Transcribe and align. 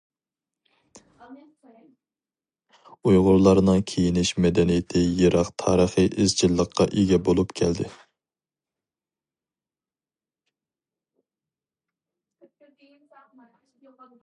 ئۇيغۇرلارنىڭ 3.09 3.83
كىيىنىش 3.91 4.31
مەدەنىيىتى 4.45 5.03
يىراق 5.19 5.51
تارىخىي 5.63 6.09
ئىزچىللىققا 6.25 6.87
ئىگە 7.03 7.19
بولۇپ 7.27 7.53
كەلدى. 7.61 7.91